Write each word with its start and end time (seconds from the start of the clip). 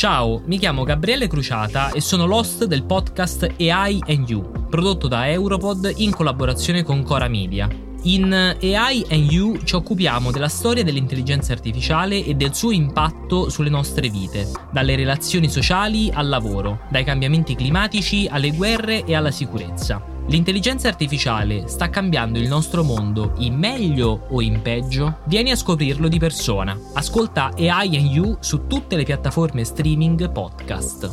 Ciao, 0.00 0.40
mi 0.46 0.56
chiamo 0.56 0.84
Gabriele 0.84 1.28
Cruciata 1.28 1.90
e 1.90 2.00
sono 2.00 2.24
l'host 2.24 2.64
del 2.64 2.84
podcast 2.84 3.46
AI 3.58 4.02
and 4.06 4.26
You, 4.26 4.66
prodotto 4.70 5.08
da 5.08 5.28
Europod 5.28 5.92
in 5.96 6.10
collaborazione 6.10 6.82
con 6.82 7.02
Cora 7.02 7.28
Media. 7.28 7.68
In 8.04 8.32
AI 8.32 9.04
and 9.10 9.30
You 9.30 9.58
ci 9.62 9.74
occupiamo 9.74 10.30
della 10.30 10.48
storia 10.48 10.82
dell'intelligenza 10.82 11.52
artificiale 11.52 12.24
e 12.24 12.32
del 12.32 12.54
suo 12.54 12.70
impatto 12.70 13.50
sulle 13.50 13.68
nostre 13.68 14.08
vite, 14.08 14.50
dalle 14.72 14.96
relazioni 14.96 15.50
sociali 15.50 16.10
al 16.10 16.30
lavoro, 16.30 16.80
dai 16.88 17.04
cambiamenti 17.04 17.54
climatici 17.54 18.26
alle 18.26 18.52
guerre 18.52 19.04
e 19.04 19.14
alla 19.14 19.30
sicurezza. 19.30 20.02
L'intelligenza 20.30 20.86
artificiale 20.86 21.66
sta 21.66 21.90
cambiando 21.90 22.38
il 22.38 22.46
nostro 22.46 22.84
mondo 22.84 23.34
in 23.38 23.56
meglio 23.56 24.28
o 24.30 24.40
in 24.40 24.62
peggio? 24.62 25.18
Vieni 25.26 25.50
a 25.50 25.56
scoprirlo 25.56 26.06
di 26.06 26.20
persona. 26.20 26.78
Ascolta 26.94 27.50
AI 27.56 27.96
and 27.96 28.06
You 28.06 28.36
su 28.38 28.68
tutte 28.68 28.94
le 28.94 29.02
piattaforme 29.02 29.64
streaming 29.64 30.30
podcast. 30.30 31.10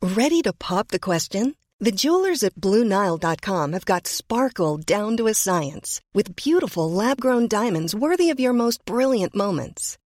Ready 0.00 0.40
to 0.40 0.52
pop 0.54 0.88
the 0.88 0.98
question? 0.98 1.56
The 1.78 1.92
jewelers 1.92 2.42
at 2.42 2.54
BlueNile.com 2.54 3.72
have 3.72 3.84
got 3.84 4.06
sparkle 4.06 4.78
down 4.78 5.18
to 5.18 5.26
a 5.26 5.34
science 5.34 6.00
with 6.14 6.36
beautiful 6.36 6.90
lab 6.90 7.20
grown 7.20 7.48
diamonds 7.48 7.94
worthy 7.94 8.30
of 8.30 8.40
your 8.40 8.54
most 8.54 8.82
brilliant 8.86 9.34
moments. 9.34 9.98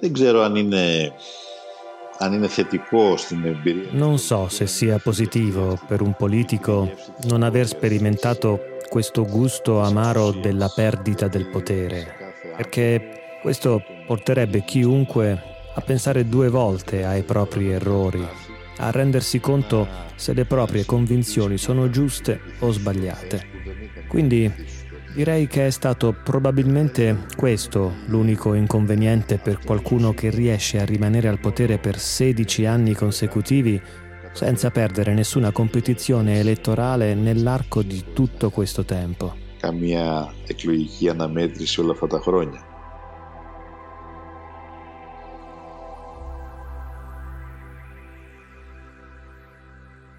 Δεν 0.00 0.12
ξέρω 0.12 0.42
αν 0.42 0.56
είναι, 0.56 1.12
αν 2.18 2.32
είναι 2.32 2.48
θετικό 2.48 3.16
στην 3.16 3.44
εμπειρία. 3.44 3.90
Non 3.92 4.16
so 4.18 4.48
se 4.48 4.66
sia 4.66 4.98
positivo 4.98 5.78
per 5.88 6.00
un 6.00 6.14
politico 6.16 6.90
non 7.28 7.42
aver 7.42 7.66
sperimentato 7.66 8.60
questo 8.88 9.24
gusto 9.24 9.80
amaro 9.80 10.30
della 10.30 10.70
perdita 10.74 11.28
del 11.28 11.48
potere, 11.48 12.00
perché 12.56 13.20
questo 13.42 13.82
porterebbe 14.06 14.64
chiunque 14.64 15.42
a 15.74 15.80
pensare 15.80 16.28
due 16.28 16.48
volte 16.48 17.04
ai 17.04 17.22
propri 17.22 17.70
errori, 17.70 18.26
a 18.78 18.90
rendersi 18.90 19.40
conto 19.40 19.88
se 20.16 20.34
le 20.34 20.44
proprie 20.44 20.84
convinzioni 20.84 21.56
sono 21.56 21.88
giuste 21.88 22.40
o 22.60 22.70
sbagliate. 22.70 23.46
Quindi 24.08 24.52
direi 25.14 25.46
che 25.46 25.66
è 25.66 25.70
stato 25.70 26.14
probabilmente 26.24 27.26
questo 27.36 27.92
l'unico 28.06 28.54
inconveniente 28.54 29.38
per 29.38 29.58
qualcuno 29.64 30.14
che 30.14 30.30
riesce 30.30 30.80
a 30.80 30.84
rimanere 30.84 31.28
al 31.28 31.38
potere 31.38 31.78
per 31.78 31.98
16 31.98 32.66
anni 32.66 32.94
consecutivi 32.94 33.80
senza 34.32 34.70
perdere 34.70 35.12
nessuna 35.12 35.52
competizione 35.52 36.38
elettorale 36.38 37.14
nell'arco 37.14 37.82
di 37.82 38.04
tutto 38.12 38.50
questo 38.50 38.84
tempo. 38.84 39.34
Καμία 39.60 40.34
εκλογική 40.46 41.08
αναμέτρηση 41.08 41.80
όλα 41.80 41.92
αυτά 41.92 42.06
τα 42.06 42.20
χρόνια. 42.20 42.66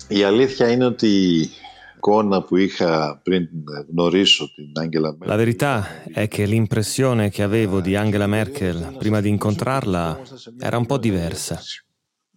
Η 0.08 0.24
αλήθεια 0.24 0.72
είναι 0.72 0.86
ότι 0.86 1.08
η 1.08 1.50
εικόνα 2.08 2.44
που 2.44 2.58
είχα 2.58 3.22
πριν 3.24 3.48
γνωρίσω 3.92 4.54
την 4.54 4.72
Άγγελα 4.82 5.18
La 5.26 5.36
verità 5.36 6.04
è 6.14 6.28
che 6.28 6.46
l'impressione 6.46 7.30
che 7.30 7.44
avevo 7.44 7.80
di 7.80 7.96
Angela 7.96 8.28
Merkel 8.28 8.96
prima 8.98 9.22
di 9.22 9.30
incontrarla 9.30 10.22
era 10.60 10.78
un 10.78 10.86
po' 10.86 10.98
diversa. 10.98 11.60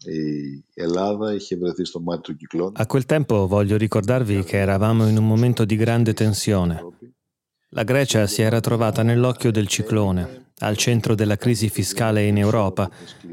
Η 0.08 0.64
Ελλάδα 0.74 1.34
είχε 1.34 1.56
βρεθεί 1.56 1.84
στο 1.84 2.00
μάτι 2.00 2.22
του 2.22 2.36
κυκλώνα. 2.36 2.72
A 2.76 2.86
quel 2.86 3.04
tempo 3.06 3.46
voglio 3.46 3.76
ricordarvi 3.76 4.44
che 4.44 4.56
eravamo 4.56 5.08
in 5.08 5.16
un 5.16 5.26
momento 5.26 5.64
di 5.64 5.76
grande 5.76 6.12
tensione. 6.14 6.74
La 7.70 7.82
Grecia 7.82 8.26
si 8.26 8.42
era 8.42 8.60
trovata 8.60 9.02
nell'occhio 9.02 9.50
del 9.50 9.66
ciclone, 9.66 10.52
al 10.58 10.76
centro 10.76 11.14
della 11.14 11.36
crisi 11.36 11.68
fiscale 11.68 12.24
in 12.26 12.38
Europa, 12.38 12.88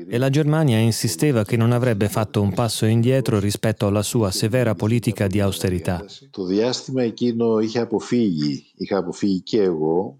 e 0.09 0.17
la 0.17 0.29
Germania 0.29 0.79
insisteva 0.79 1.45
che 1.45 1.55
non 1.55 1.71
avrebbe 1.71 2.09
fatto 2.09 2.41
un 2.41 2.51
passo 2.53 2.85
indietro 2.85 3.39
rispetto 3.39 3.87
alla 3.87 4.01
sua 4.01 4.31
severa 4.31 4.75
politica 4.75 5.27
di 5.27 5.39
austerità. 5.39 6.03
Το 6.31 6.45
διάστημα 6.45 7.03
εκείνο 7.03 7.59
είχε 7.59 7.79
αποφύγει, 7.79 8.71
είχα 8.75 8.97
αποφύγει 8.97 9.41
και 9.41 9.61
εγώ 9.61 10.19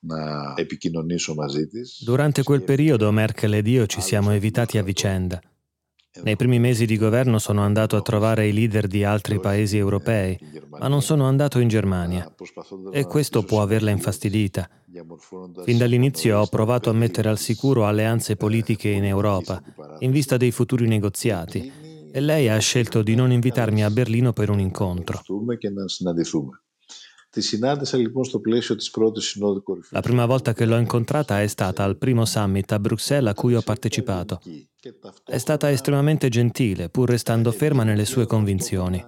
να 0.00 0.16
επικοινωνήσω 0.56 1.34
μαζί 1.34 1.66
της. 1.66 2.02
Durante 2.06 2.42
quel 2.42 2.62
periodo 2.62 3.12
Merkel 3.12 3.52
ed 3.52 3.66
io 3.66 3.86
ci 3.86 4.00
siamo 4.00 4.30
evitati 4.30 4.78
a 4.78 4.82
vicenda. 4.82 5.40
Nei 6.23 6.35
primi 6.35 6.59
mesi 6.59 6.85
di 6.85 6.97
governo 6.97 7.39
sono 7.39 7.61
andato 7.61 7.95
a 7.95 8.01
trovare 8.01 8.47
i 8.47 8.53
leader 8.53 8.87
di 8.87 9.03
altri 9.03 9.39
paesi 9.39 9.77
europei, 9.77 10.37
ma 10.69 10.87
non 10.87 11.01
sono 11.01 11.25
andato 11.25 11.59
in 11.59 11.67
Germania. 11.67 12.33
E 12.91 13.05
questo 13.05 13.43
può 13.43 13.61
averla 13.61 13.91
infastidita. 13.91 14.69
Fin 15.63 15.77
dall'inizio 15.77 16.39
ho 16.39 16.47
provato 16.47 16.89
a 16.89 16.93
mettere 16.93 17.29
al 17.29 17.37
sicuro 17.37 17.85
alleanze 17.85 18.35
politiche 18.35 18.89
in 18.89 19.03
Europa, 19.03 19.61
in 19.99 20.11
vista 20.11 20.37
dei 20.37 20.51
futuri 20.51 20.87
negoziati, 20.87 21.71
e 22.11 22.19
lei 22.21 22.47
ha 22.47 22.57
scelto 22.59 23.01
di 23.01 23.13
non 23.13 23.31
invitarmi 23.31 23.83
a 23.83 23.89
Berlino 23.89 24.31
per 24.31 24.49
un 24.49 24.59
incontro. 24.59 25.21
Τη 27.34 27.40
συνάντησα 27.40 27.96
λοιπόν 27.96 28.24
στο 28.24 28.38
πλαίσιο 28.38 28.76
της 28.76 28.90
πρώτης 28.90 29.24
συνόδου 29.24 29.62
κορυφής. 29.62 29.98
La 29.98 30.02
prima 30.02 30.26
volta 30.26 30.52
che 30.52 30.64
l'ho 30.64 30.78
incontrata 30.78 31.40
è 31.40 31.46
stata 31.46 31.84
al 31.84 31.96
primo 31.96 32.24
summit 32.24 32.72
a 32.72 32.78
Bruxelles 32.78 33.30
a 33.30 33.34
cui 33.34 33.54
ho 33.54 33.62
partecipato. 33.62 34.40
È 35.24 35.38
stata 35.38 35.70
estremamente 35.70 36.28
gentile, 36.28 36.88
pur 36.88 37.08
restando 37.08 37.52
ferma 37.52 37.82
nelle 37.84 38.04
sue 38.04 38.26
convinzioni. 38.26 39.04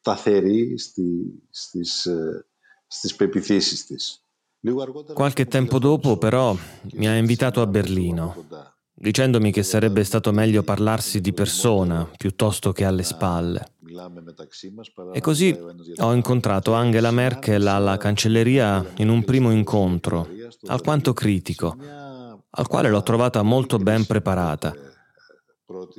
Σταθερή 0.00 0.78
στη, 0.78 1.02
στις, 1.50 2.06
ε, 2.06 2.46
στις 2.86 3.14
πεπιθήσεις 3.16 3.86
της. 3.86 4.20
Λίγο 4.60 4.82
αργότερα... 4.82 5.14
Qualche 5.18 5.46
tempo 5.46 5.78
dopo, 5.78 6.16
però, 6.16 6.56
mi 6.94 7.08
ha 7.08 7.16
invitato 7.16 7.60
a 7.60 7.66
Berlino, 7.66 8.46
dicendomi 8.94 9.50
che 9.52 9.62
sarebbe 9.62 10.04
stato 10.04 10.32
meglio 10.32 10.62
parlarsi 10.62 11.20
di 11.20 11.32
persona 11.32 12.08
piuttosto 12.16 12.72
che 12.72 12.84
alle 12.84 13.02
spalle. 13.02 13.66
E 15.13 15.19
così 15.21 15.57
ho 15.97 16.13
incontrato 16.13 16.73
Angela 16.73 17.11
Merkel 17.11 17.67
alla 17.67 17.97
cancelleria 17.97 18.93
in 18.97 19.09
un 19.09 19.23
primo 19.23 19.51
incontro, 19.51 20.27
alquanto 20.67 21.13
critico, 21.13 21.75
al 22.49 22.67
quale 22.67 22.89
l'ho 22.89 23.03
trovata 23.03 23.41
molto 23.41 23.77
ben 23.77 24.05
preparata. 24.05 24.73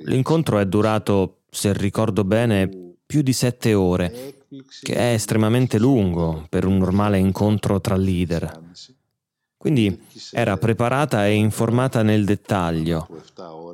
L'incontro 0.04 0.58
è 0.58 0.66
durato, 0.66 1.42
se 1.50 1.72
ricordo 1.72 2.24
bene, 2.24 2.96
più 3.04 3.22
di 3.22 3.32
sette 3.32 3.74
ore, 3.74 4.44
che 4.82 4.94
è 4.94 5.12
estremamente 5.12 5.78
lungo 5.78 6.46
per 6.48 6.66
un 6.66 6.78
normale 6.78 7.18
incontro 7.18 7.80
tra 7.80 7.96
leader. 7.96 8.60
Quindi 9.61 9.99
era 10.31 10.57
preparata 10.57 11.25
e 11.25 11.33
informata 11.33 12.03
nel 12.03 12.25
dettaglio 12.25 13.07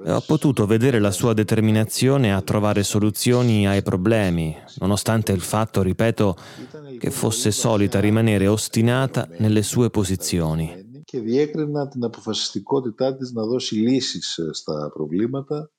e 0.05 0.11
ho 0.11 0.21
potuto 0.25 0.65
vedere 0.65 0.99
la 0.99 1.11
sua 1.11 1.33
determinazione 1.33 2.33
a 2.33 2.41
trovare 2.41 2.83
soluzioni 2.83 3.67
ai 3.67 3.83
problemi, 3.83 4.55
nonostante 4.79 5.33
il 5.33 5.41
fatto, 5.41 5.81
ripeto, 5.81 6.37
che 6.97 7.11
fosse 7.11 7.51
solita 7.51 7.99
rimanere 7.99 8.47
ostinata 8.47 9.27
nelle 9.37 9.61
sue 9.61 9.89
posizioni. 9.89 10.81
και 11.13 11.19
διέκρινα 11.19 11.87
την 11.87 12.03
αποφασιστικότητά 12.03 13.15
της 13.15 13.31
να 13.31 13.45
δώσει 13.45 13.75
λύσεις 13.75 14.37
ε, 14.37 14.49
στα 14.51 14.89
προβλήματα 14.93 15.71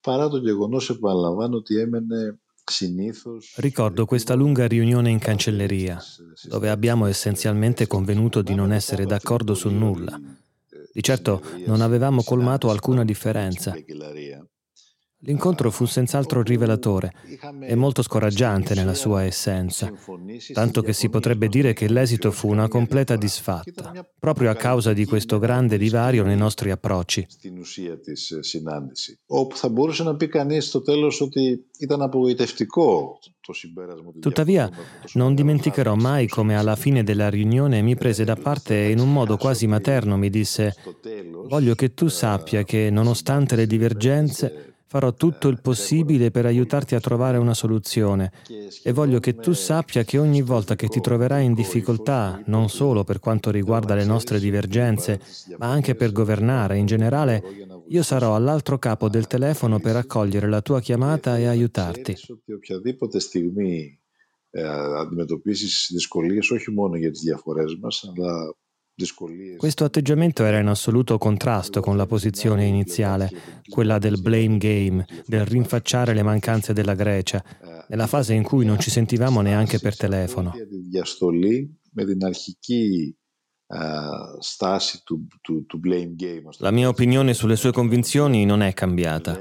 παρά 0.00 0.28
το 0.28 0.36
γεγονός, 0.36 0.90
επαναλαμβάνω, 0.90 1.56
ότι 1.56 1.78
έμενε 1.78 2.16
συνήθως... 2.16 2.43
Ricordo 3.57 4.05
questa 4.05 4.33
lunga 4.33 4.67
riunione 4.67 5.11
in 5.11 5.19
cancelleria, 5.19 6.01
dove 6.47 6.69
abbiamo 6.69 7.05
essenzialmente 7.05 7.85
convenuto 7.85 8.41
di 8.41 8.55
non 8.55 8.73
essere 8.73 9.05
d'accordo 9.05 9.53
su 9.53 9.69
nulla. 9.69 10.19
Di 10.91 11.03
certo 11.03 11.41
non 11.65 11.81
avevamo 11.81 12.23
colmato 12.23 12.69
alcuna 12.69 13.05
differenza. 13.05 13.73
L'incontro 15.25 15.71
fu 15.71 15.85
senz'altro 15.85 16.43
rivelatore 16.43 17.11
e 17.61 17.73
molto 17.73 18.03
scoraggiante 18.03 18.75
nella 18.75 18.93
sua 18.93 19.23
essenza, 19.23 19.91
tanto 20.53 20.83
che 20.83 20.93
si 20.93 21.09
potrebbe 21.09 21.47
dire 21.47 21.73
che 21.73 21.87
l'esito 21.89 22.31
fu 22.31 22.49
una 22.49 22.67
completa 22.67 23.15
disfatta, 23.15 24.07
proprio 24.19 24.51
a 24.51 24.55
causa 24.55 24.93
di 24.93 25.05
questo 25.05 25.39
grande 25.39 25.79
divario 25.79 26.23
nei 26.23 26.37
nostri 26.37 26.69
approcci. 26.69 27.25
Tuttavia, 34.19 34.69
non 35.13 35.33
dimenticherò 35.33 35.95
mai 35.95 36.27
come 36.27 36.55
alla 36.55 36.75
fine 36.75 37.03
della 37.03 37.29
riunione 37.29 37.81
mi 37.81 37.95
prese 37.95 38.23
da 38.23 38.35
parte 38.35 38.85
e 38.85 38.91
in 38.91 38.99
un 38.99 39.11
modo 39.11 39.37
quasi 39.37 39.65
materno 39.65 40.17
mi 40.17 40.29
disse, 40.29 40.75
voglio 41.47 41.73
che 41.73 41.95
tu 41.95 42.07
sappia 42.09 42.63
che 42.63 42.89
nonostante 42.91 43.55
le 43.55 43.65
divergenze, 43.65 44.74
Farò 44.94 45.14
tutto 45.14 45.46
il 45.48 45.60
possibile 45.60 46.32
per 46.32 46.46
aiutarti 46.46 46.96
a 46.96 47.00
trovare 47.00 47.38
una 47.38 47.54
soluzione 47.54 48.32
e 48.82 48.92
voglio 48.92 49.20
che 49.20 49.36
tu 49.36 49.52
sappia 49.52 50.02
che 50.02 50.18
ogni 50.18 50.42
volta 50.42 50.74
che 50.74 50.88
ti 50.88 51.00
troverai 51.00 51.44
in 51.44 51.54
difficoltà, 51.54 52.42
non 52.46 52.68
solo 52.68 53.04
per 53.04 53.20
quanto 53.20 53.50
riguarda 53.50 53.94
le 53.94 54.04
nostre 54.04 54.40
divergenze, 54.40 55.20
ma 55.58 55.68
anche 55.68 55.94
per 55.94 56.10
governare 56.10 56.76
in 56.76 56.86
generale, 56.86 57.42
io 57.88 58.02
sarò 58.02 58.34
all'altro 58.34 58.78
capo 58.78 59.08
del 59.08 59.28
telefono 59.28 59.78
per 59.78 59.94
accogliere 59.94 60.48
la 60.48 60.60
tua 60.60 60.80
chiamata 60.80 61.38
e 61.38 61.46
aiutarti. 61.46 62.16
αντιμετωπίσεις 64.98 65.90
δυσκολίες 65.92 66.50
όχι 66.50 66.70
μόνο 66.70 66.96
για 66.96 67.10
τις 67.10 67.20
διαφορές 67.20 67.76
μας, 67.80 68.04
αλλά 68.08 68.54
questo 69.57 69.83
atteggiamento 69.83 70.45
era 70.45 70.59
in 70.59 70.67
assoluto 70.67 71.17
contrasto 71.17 71.81
con 71.81 71.97
la 71.97 72.05
posizione 72.05 72.65
iniziale, 72.65 73.29
quella 73.67 73.97
del 73.97 74.21
blame 74.21 74.57
game, 74.57 75.05
del 75.25 75.45
rinfacciare 75.45 76.13
le 76.13 76.23
mancanze 76.23 76.71
della 76.71 76.93
Grecia, 76.93 77.43
nella 77.89 78.07
fase 78.07 78.33
in 78.33 78.43
cui 78.43 78.63
non 78.63 78.79
ci 78.79 78.89
sentivamo 78.89 79.41
neanche 79.41 79.79
per 79.79 79.97
telefono. 79.97 80.53
La 86.59 86.71
mia 86.71 86.87
opinione 86.87 87.33
sulle 87.33 87.57
sue 87.57 87.73
convinzioni 87.73 88.45
non 88.45 88.61
è 88.61 88.73
cambiata, 88.73 89.37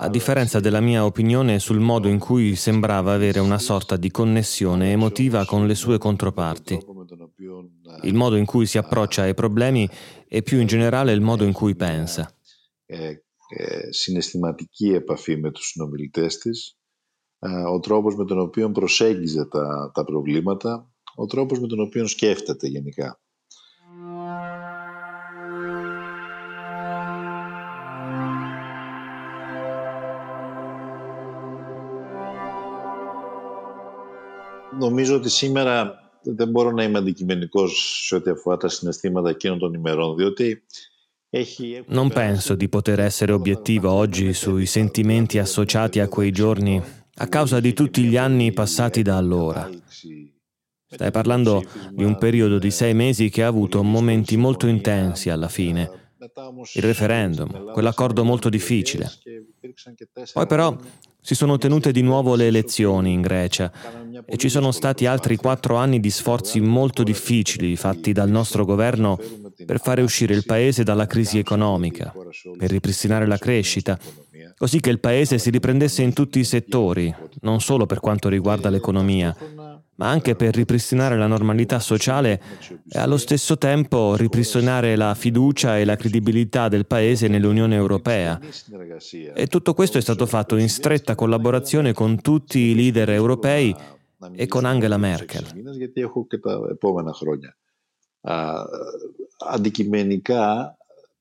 a 0.00 0.08
differenza 0.08 0.58
della 0.58 0.80
mia 0.80 1.04
opinione 1.04 1.60
sul 1.60 1.78
modo 1.78 2.08
in 2.08 2.18
cui 2.18 2.56
sembrava 2.56 3.12
avere 3.12 3.38
una 3.38 3.58
sorta 3.58 3.96
di 3.96 4.10
connessione 4.10 4.90
emotiva 4.90 5.44
con 5.44 5.68
le 5.68 5.76
sue 5.76 5.98
controparti 5.98 6.91
il 8.02 8.14
modo 8.14 8.36
in 8.36 8.44
cui 8.44 8.66
si 8.66 8.78
approccia 8.78 9.22
ai 9.22 9.34
problemi 9.34 9.88
e 10.28 10.42
più 10.42 10.60
in 10.60 10.66
generale 10.66 11.12
il 11.12 11.20
modo 11.20 11.44
in 11.44 11.52
cui 11.52 11.74
pensa. 11.74 12.34
συναισθηματική 13.90 14.92
επαφή 14.92 15.36
με 15.36 15.50
τους 15.50 15.66
συνομιλητές 15.66 16.38
της, 16.38 16.78
ο 17.72 17.80
τρόπος 17.80 18.16
με 18.16 18.24
τον 18.24 18.40
οποίο 18.40 18.70
προσέγγιζε 18.70 19.44
τα, 19.44 19.90
τα 19.94 20.04
προβλήματα, 20.04 20.90
ο 21.14 21.26
τρόπος 21.26 21.60
με 21.60 21.66
τον 21.66 21.80
οποίο 21.80 22.06
σκέφτεται 22.06 22.66
γενικά. 22.66 23.20
Νομίζω 34.78 35.16
ότι 35.16 35.28
σήμερα 35.28 36.01
δεν 36.21 36.49
μπορώ 36.49 36.71
να 36.71 36.83
είμαι 36.83 36.97
αντικειμενικός 36.97 38.01
σε 38.05 38.15
ό,τι 38.15 38.29
αφορά 38.29 38.57
τα 38.57 38.67
συναισθήματα 38.67 39.29
εκείνων 39.29 39.59
των 39.59 39.73
ημερών, 39.73 40.15
διότι 40.15 40.63
Non 41.87 42.09
penso 42.09 42.55
di 42.55 42.69
poter 42.69 42.99
essere 43.01 43.33
obiettivo 43.33 43.91
oggi 43.91 44.31
sui 44.33 44.65
sentimenti 44.65 45.37
associati 45.39 45.99
a 45.99 46.07
quei 46.07 46.31
giorni 46.31 46.81
a 47.19 47.27
causa 47.27 47.59
di 47.59 47.73
tutti 47.73 48.03
gli 48.03 48.15
anni 48.15 48.53
passati 48.53 49.01
da 49.01 49.17
allora. 49.17 49.69
Stai 50.89 51.11
parlando 51.11 51.63
di 51.91 52.05
un 52.05 52.17
periodo 52.17 52.57
di 52.59 52.71
sei 52.71 52.93
mesi 52.93 53.29
che 53.29 53.43
ha 53.43 53.47
avuto 53.47 53.83
momenti 53.83 54.37
molto 54.37 54.67
intensi 54.67 55.29
alla 55.29 55.49
fine. 55.49 56.13
Il 56.73 56.83
referendum, 56.83 57.73
quell'accordo 57.73 58.23
molto 58.23 58.47
difficile. 58.47 59.11
Poi 60.33 60.47
però 60.47 60.75
si 61.24 61.36
sono 61.36 61.56
tenute 61.56 61.92
di 61.92 62.02
nuovo 62.02 62.34
le 62.34 62.48
elezioni 62.48 63.12
in 63.12 63.20
Grecia 63.20 63.70
e 64.26 64.36
ci 64.36 64.48
sono 64.48 64.72
stati 64.72 65.06
altri 65.06 65.36
quattro 65.36 65.76
anni 65.76 66.00
di 66.00 66.10
sforzi 66.10 66.58
molto 66.60 67.04
difficili 67.04 67.76
fatti 67.76 68.12
dal 68.12 68.28
nostro 68.28 68.64
governo 68.64 69.18
per 69.64 69.80
fare 69.80 70.02
uscire 70.02 70.34
il 70.34 70.44
Paese 70.44 70.82
dalla 70.82 71.06
crisi 71.06 71.38
economica, 71.38 72.12
per 72.58 72.70
ripristinare 72.70 73.26
la 73.26 73.38
crescita, 73.38 73.96
così 74.56 74.80
che 74.80 74.90
il 74.90 74.98
Paese 74.98 75.38
si 75.38 75.50
riprendesse 75.50 76.02
in 76.02 76.12
tutti 76.12 76.40
i 76.40 76.44
settori, 76.44 77.14
non 77.42 77.60
solo 77.60 77.86
per 77.86 78.00
quanto 78.00 78.28
riguarda 78.28 78.68
l'economia, 78.68 79.34
ma 79.96 80.08
anche 80.08 80.34
per 80.34 80.54
ripristinare 80.54 81.16
la 81.16 81.26
normalità 81.26 81.78
sociale 81.78 82.40
e 82.88 82.98
allo 82.98 83.18
stesso 83.18 83.58
tempo 83.58 84.16
ripristinare 84.16 84.96
la 84.96 85.14
fiducia 85.14 85.78
e 85.78 85.84
la 85.84 85.96
credibilità 85.96 86.68
del 86.68 86.86
Paese 86.86 87.28
nell'Unione 87.28 87.74
Europea. 87.74 88.40
E 89.34 89.46
tutto 89.48 89.74
questo 89.74 89.98
è 89.98 90.00
stato 90.00 90.26
fatto 90.26 90.56
in 90.56 90.68
stretta 90.68 91.14
collaborazione 91.14 91.92
con 91.92 92.20
tutti 92.20 92.58
i 92.58 92.74
leader 92.74 93.10
europei 93.10 93.74
e 94.34 94.46
con 94.46 94.64
Angela 94.64 94.96
Merkel. 94.96 95.46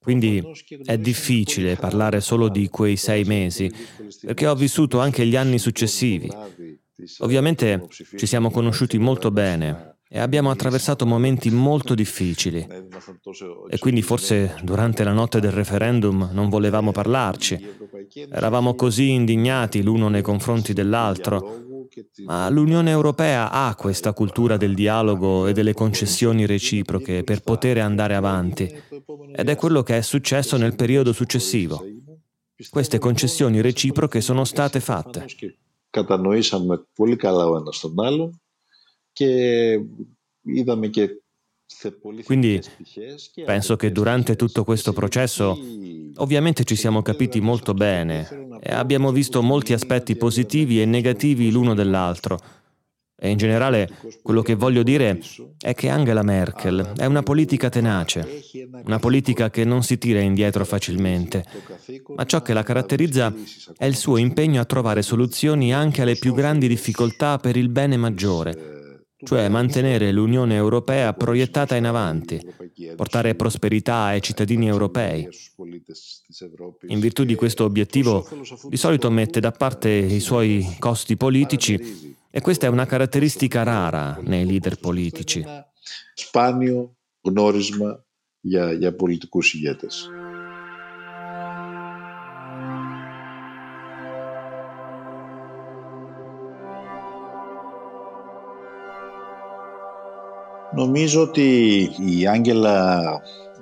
Quindi 0.03 0.44
è 0.83 0.97
difficile 0.97 1.75
parlare 1.75 2.21
solo 2.21 2.47
di 2.47 2.69
quei 2.69 2.95
sei 2.95 3.24
mesi, 3.24 3.71
perché 4.21 4.47
ho 4.47 4.56
vissuto 4.56 5.00
anche 5.00 5.27
gli 5.27 5.35
anni 5.35 5.59
successivi. 5.59 6.27
Ovviamente 7.19 7.88
ci 7.89 8.25
siamo 8.25 8.51
conosciuti 8.51 8.98
molto 8.98 9.31
bene 9.31 9.98
e 10.13 10.19
abbiamo 10.19 10.50
attraversato 10.50 11.06
momenti 11.06 11.50
molto 11.50 11.95
difficili. 11.95 12.68
E 13.69 13.80
quindi 13.80 14.01
forse 14.01 14.56
durante 14.62 15.06
la 15.06 15.13
notte 15.13 15.39
del 15.39 15.53
referendum 15.53 16.31
non 16.33 16.50
volevamo 16.50 16.92
parlarci. 16.92 17.57
Eravamo 18.30 18.75
così 18.75 19.12
indignati 19.12 19.81
l'uno 19.81 20.09
nei 20.09 20.21
confronti 20.21 20.74
dell'altro. 20.74 21.88
Ma 22.25 22.50
l'Unione 22.50 22.92
Europea 22.92 23.51
ha 23.51 23.74
questa 23.75 24.12
cultura 24.12 24.57
del 24.57 24.75
dialogo 24.75 25.48
e 25.48 25.53
delle 25.53 25.74
concessioni 25.74 26.45
reciproche 26.45 27.24
per 27.24 27.42
poter 27.42 27.77
andare 27.80 28.15
avanti. 28.15 28.63
Ed 29.33 29.48
è 29.48 29.56
quello 29.56 29.81
che 29.81 29.98
è 29.98 30.01
successo 30.01 30.57
nel 30.57 30.75
periodo 30.75 31.13
successivo. 31.13 31.86
Queste 32.69 33.00
concessioni 33.00 33.62
reciproche 33.62 34.19
sono 34.19 34.44
state 34.44 34.81
fatte 34.81 35.25
κατανοήσαμε 35.90 36.86
πολύ 36.94 37.16
καλά 37.16 37.46
ο 37.46 37.56
ένας 37.56 37.80
τον 37.80 38.00
άλλον 38.00 38.40
και 39.12 39.80
είδαμε 40.42 40.86
και 40.88 41.20
Quindi 42.24 42.62
penso 43.44 43.76
che 43.76 43.90
durante 43.90 44.36
tutto 44.36 44.62
questo 44.62 44.92
processo 44.92 45.58
ovviamente 46.16 46.62
ci 46.64 46.76
siamo 46.76 47.02
capiti 47.02 47.40
molto 47.40 47.74
bene 47.74 48.28
e 48.60 48.72
abbiamo 48.72 49.10
visto 49.10 49.42
molti 49.42 49.72
aspetti 49.72 50.16
positivi 50.16 50.80
e 50.80 50.84
negativi 50.86 51.50
l'uno 51.50 51.74
dell'altro. 51.74 52.38
E 53.18 53.30
in 53.30 53.38
generale 53.38 53.88
quello 54.22 54.42
che 54.42 54.54
voglio 54.54 54.82
dire 54.82 55.20
è 55.58 55.74
che 55.74 55.88
Angela 55.88 56.22
Merkel 56.22 56.92
è 56.96 57.06
una 57.06 57.22
politica 57.22 57.68
tenace, 57.70 58.42
una 58.84 58.99
politica 58.99 59.50
che 59.50 59.64
non 59.64 59.82
si 59.82 59.96
tira 59.99 60.20
indietro 60.20 60.64
facilmente, 60.64 61.44
ma 62.20 62.25
ciò 62.25 62.42
che 62.42 62.52
la 62.52 62.62
caratterizza 62.62 63.35
è 63.76 63.85
il 63.85 63.96
suo 63.96 64.16
impegno 64.16 64.61
a 64.61 64.64
trovare 64.64 65.02
soluzioni 65.02 65.73
anche 65.73 66.02
alle 66.02 66.16
più 66.16 66.35
grandi 66.35 66.68
difficoltà 66.68 67.38
per 67.38 67.56
il 67.56 67.68
bene 67.68 67.96
maggiore, 67.96 69.04
cioè 69.25 69.49
mantenere 69.49 70.12
l'Unione 70.12 70.54
Europea 70.54 71.12
proiettata 71.12 71.76
in 71.76 71.87
avanti, 71.87 72.40
portare 72.94 73.35
prosperità 73.35 74.04
ai 74.04 74.23
cittadini 74.23 74.66
europei. 74.66 75.28
In 76.88 77.00
virtù 77.00 77.25
di 77.25 77.35
questo 77.35 77.64
obiettivo, 77.64 78.28
di 78.68 78.76
solito 78.76 79.11
mette 79.11 79.40
da 79.40 79.50
parte 79.50 79.90
i 79.90 80.20
suoi 80.20 80.76
costi 80.78 81.16
politici 81.16 82.14
e 82.30 82.40
questa 82.40 82.66
è 82.66 82.68
una 82.68 82.87
caratteristica 82.87 83.62
rara 83.62 84.18
nei 84.23 84.44
leader 84.44 84.78
politici. 84.78 85.44
Σπάνιο 86.14 86.96
γνώρισμα 87.20 88.04
για, 88.40 88.73
για 88.73 88.94
πολιτικούς 88.94 89.54
ηγέτες. 89.54 90.11
Νομίζω 100.75 101.23
ότι 101.23 101.78
η 102.06 102.26
Άγγελα 102.26 103.02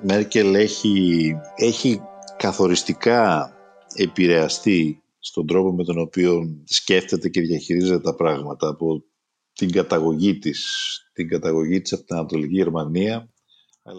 Μέρκελ 0.03 0.55
έχει, 0.55 1.35
έχει 1.57 2.01
καθοριστικά 2.37 3.53
επηρεαστεί 3.95 5.03
στον 5.19 5.47
τρόπο 5.47 5.73
με 5.73 5.85
τον 5.85 5.99
οποίο 5.99 6.63
σκέφτεται 6.65 7.29
και 7.29 7.41
διαχειρίζεται 7.41 8.01
τα 8.01 8.15
πράγματα 8.15 8.69
από 8.69 9.05
την 9.53 9.73
καταγωγή 9.73 10.39
της, 10.39 10.67
την 11.13 11.29
καταγωγή 11.29 11.81
της 11.81 11.93
από 11.93 12.05
την 12.05 12.17
Ανατολική 12.17 12.55
Γερμανία 12.55 13.29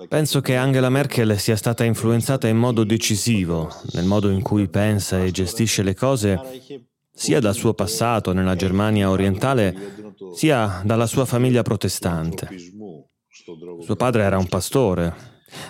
Penso 0.10 0.42
che 0.42 0.56
Angela 0.56 0.90
Merkel 0.90 1.38
sia 1.38 1.56
stata 1.56 1.84
influenzata 1.84 2.48
in 2.48 2.58
modo 2.58 2.84
decisivo 2.84 3.72
nel 3.94 4.06
modo 4.06 4.30
in 4.32 4.42
cui 4.42 4.68
pensa 4.68 5.24
e 5.24 5.30
gestisce 5.30 5.84
le 5.84 5.94
cose, 5.94 6.42
sia 7.14 7.40
dal 7.40 7.54
suo 7.54 7.76
passato 7.76 8.34
nella 8.34 8.56
Germania 8.56 9.12
orientale, 9.12 9.76
sia 10.34 10.82
dalla 10.84 11.06
sua 11.06 11.26
famiglia 11.26 11.62
protestante. 11.62 12.50
Suo 13.81 13.97
padre 13.97 14.23
era 14.23 14.39
un 14.39 14.47
pastore, 14.47 15.15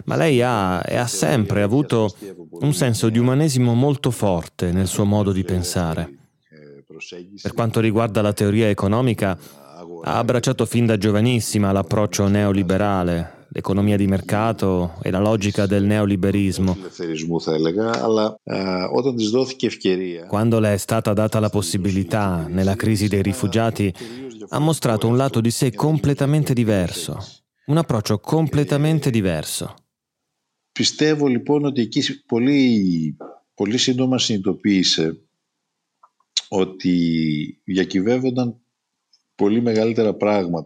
ma 0.04 0.16
lei 0.16 0.42
ha 0.42 0.82
e 0.86 0.96
ha 0.96 1.06
sempre 1.06 1.62
avuto 1.62 2.14
un 2.60 2.72
senso 2.72 3.08
di 3.08 3.18
umanesimo 3.18 3.74
molto 3.74 4.10
forte 4.10 4.72
nel 4.72 4.86
suo 4.86 5.04
modo 5.04 5.32
di 5.32 5.44
pensare. 5.44 6.14
Per 7.40 7.54
quanto 7.54 7.80
riguarda 7.80 8.20
la 8.20 8.32
teoria 8.32 8.68
economica, 8.68 9.38
ha 10.02 10.18
abbracciato 10.18 10.66
fin 10.66 10.86
da 10.86 10.96
giovanissima 10.96 11.72
l'approccio 11.72 12.26
neoliberale, 12.26 13.46
l'economia 13.52 13.96
di 13.96 14.06
mercato 14.06 14.94
e 15.02 15.10
la 15.10 15.18
logica 15.18 15.66
del 15.66 15.84
neoliberismo. 15.84 16.76
Quando 20.28 20.60
le 20.60 20.72
è 20.72 20.76
stata 20.76 21.12
data 21.12 21.40
la 21.40 21.50
possibilità, 21.50 22.46
nella 22.48 22.76
crisi 22.76 23.08
dei 23.08 23.22
rifugiati, 23.22 23.92
ha 24.50 24.58
mostrato 24.58 25.06
un 25.06 25.16
lato 25.16 25.40
di 25.40 25.50
sé 25.50 25.72
completamente 25.72 26.52
diverso, 26.52 27.18
un 27.65 27.77
approccio 27.77 28.19
completamente 28.19 29.09
diverso. 29.09 29.75
Πιστεύω 30.71 31.27
λοιπόν 31.27 31.65
ότι 31.65 31.81
εκεί 31.81 32.23
πολύ, 32.25 33.17
πολύ 33.53 33.77
σύντομα 33.77 34.17
συνειδητοποίησε 34.17 35.19
ότι 36.47 37.61
διακυβεύονταν 37.63 38.59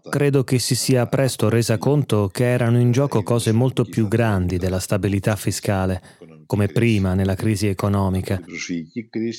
Credo 0.10 0.44
che 0.44 0.60
si 0.60 0.76
sia 0.76 1.08
presto 1.08 1.50
resa 1.50 1.80
conto 1.80 2.30
che 2.32 2.46
erano 2.46 2.80
in 2.80 2.92
gioco 2.92 3.24
cose 3.24 3.52
molto 3.52 3.84
più 3.84 4.08
grandi 4.08 4.58
della 4.58 4.80
stabilità 4.80 5.36
fiscale, 5.36 6.02
come 6.47 6.69
prima 6.69 7.15
nella 7.15 7.35
crisi 7.35 7.67
economica, 7.67 8.41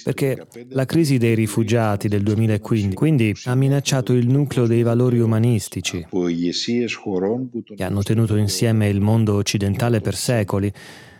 perché 0.04 0.48
la 0.70 0.86
crisi 0.86 1.18
dei 1.18 1.36
rifugiati 1.36 2.08
del 2.08 2.24
2015 2.24 2.96
quindi 2.96 3.34
ha 3.46 3.56
minacciato 3.56 4.14
il 4.14 4.28
nucleo 4.28 4.66
dei 4.66 4.84
valori 4.84 5.20
umanistici 5.20 6.06
che 7.76 7.84
hanno 7.84 8.04
tenuto 8.04 8.36
insieme 8.36 8.90
il 8.90 9.02
mondo 9.02 9.36
occidentale 9.36 10.02
per 10.02 10.16
secoli, 10.16 10.72